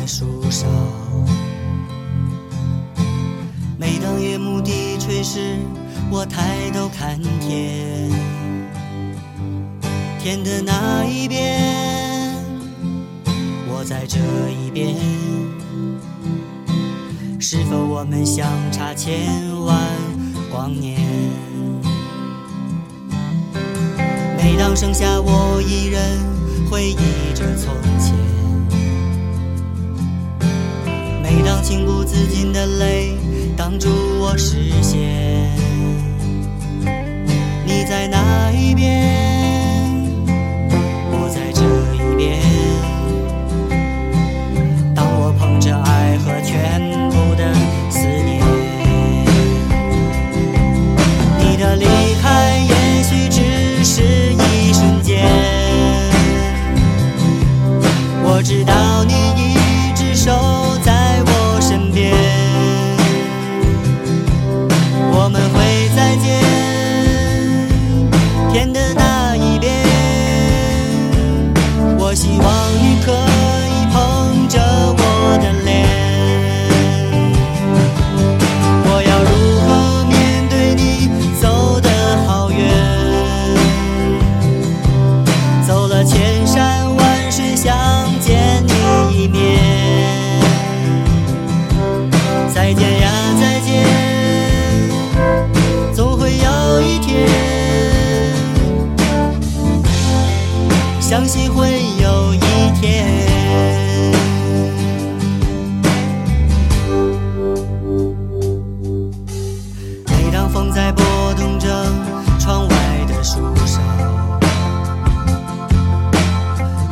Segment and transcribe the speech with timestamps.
[0.00, 0.66] 在树梢。
[3.78, 5.58] 每当夜幕低垂时，
[6.10, 8.10] 我抬头看天，
[10.18, 12.34] 天的那一边，
[13.68, 14.96] 我在这一边。
[17.38, 19.76] 是否我们相差千万
[20.50, 20.98] 光年？
[24.38, 26.18] 每当剩下我一人
[26.70, 28.14] 回忆着从前，
[31.32, 33.14] 每当情不自禁的泪
[33.56, 35.48] 挡住我视线，
[37.64, 39.94] 你在哪一边？
[41.12, 41.62] 我在这
[41.94, 42.40] 一边。
[44.92, 47.54] 当我捧着爱和全部的
[47.88, 48.42] 思念，
[51.38, 51.86] 你的离
[52.20, 55.30] 开也许只是一瞬间。
[58.24, 60.32] 我知道你一直守
[92.70, 93.10] 再见呀，
[93.40, 93.84] 再见，
[95.92, 97.26] 总会有一天。
[101.00, 102.38] 相信会有一
[102.80, 103.04] 天。
[110.06, 111.04] 每当风在拨
[111.34, 111.66] 动着
[112.38, 112.76] 窗外
[113.08, 113.80] 的树梢，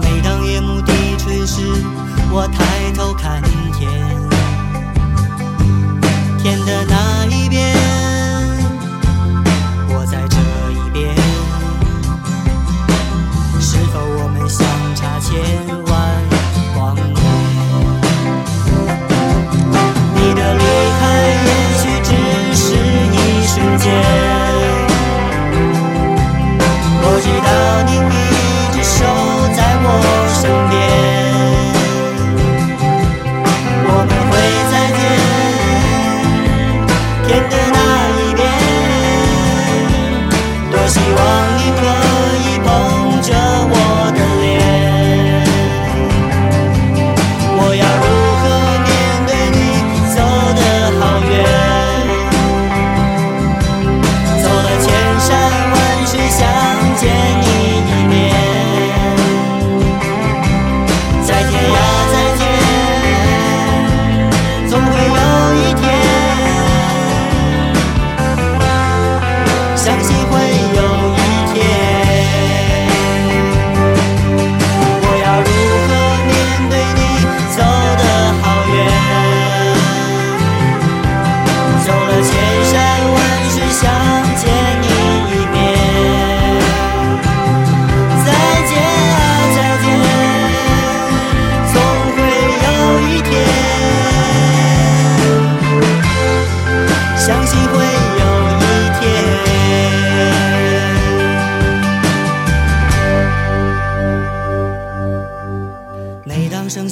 [0.00, 1.62] 每当夜幕低垂时，
[2.30, 3.42] 我抬头看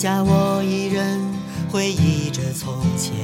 [0.03, 1.21] 下我一人
[1.71, 3.15] 回忆着从前，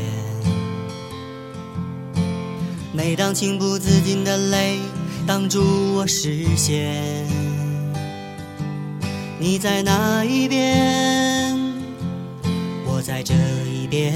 [2.93, 4.79] 每当情不自禁的泪
[5.27, 5.61] 挡住
[5.97, 7.27] 我视线，
[9.41, 11.59] 你在哪一边？
[12.87, 13.35] 我在这
[13.67, 14.15] 一边。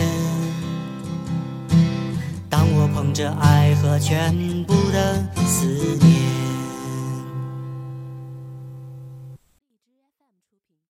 [2.49, 4.33] 当我捧着爱和全
[4.63, 5.67] 部的思
[6.01, 6.12] 念。